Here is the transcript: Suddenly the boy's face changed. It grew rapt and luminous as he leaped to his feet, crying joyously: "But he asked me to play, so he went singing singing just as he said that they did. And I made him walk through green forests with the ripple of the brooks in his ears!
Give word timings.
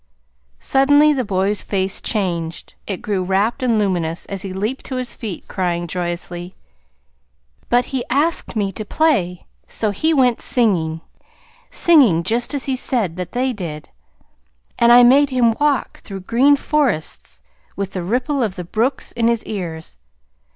Suddenly 0.57 1.13
the 1.13 1.23
boy's 1.23 1.61
face 1.61 2.01
changed. 2.01 2.73
It 2.87 3.03
grew 3.03 3.23
rapt 3.23 3.61
and 3.61 3.77
luminous 3.77 4.25
as 4.25 4.41
he 4.41 4.51
leaped 4.51 4.83
to 4.85 4.95
his 4.95 5.13
feet, 5.13 5.47
crying 5.47 5.85
joyously: 5.85 6.55
"But 7.69 7.85
he 7.93 8.03
asked 8.09 8.55
me 8.55 8.71
to 8.71 8.83
play, 8.83 9.45
so 9.67 9.91
he 9.91 10.11
went 10.11 10.41
singing 10.41 11.01
singing 11.69 12.23
just 12.23 12.55
as 12.55 12.65
he 12.65 12.75
said 12.75 13.15
that 13.17 13.33
they 13.33 13.53
did. 13.53 13.89
And 14.79 14.91
I 14.91 15.03
made 15.03 15.29
him 15.29 15.53
walk 15.59 15.99
through 15.99 16.21
green 16.21 16.55
forests 16.55 17.43
with 17.75 17.93
the 17.93 18.01
ripple 18.01 18.41
of 18.41 18.55
the 18.55 18.63
brooks 18.63 19.11
in 19.11 19.27
his 19.27 19.45
ears! 19.45 19.97